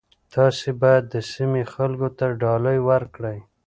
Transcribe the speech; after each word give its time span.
تاسي 0.33 0.71
باید 0.81 1.03
د 1.13 1.15
سیمې 1.31 1.63
خلکو 1.73 2.07
ته 2.17 2.25
ډالۍ 2.41 2.79
ورکړئ. 2.89 3.37